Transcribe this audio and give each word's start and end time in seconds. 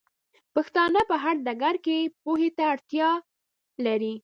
پښتانۀ 0.55 1.01
په 1.09 1.15
هر 1.23 1.35
ډګر 1.45 1.75
کې 1.85 1.97
پوهې 2.23 2.49
ته 2.57 2.57
ډېره 2.65 2.71
اړتيا 2.73 3.09
لري 3.85 4.13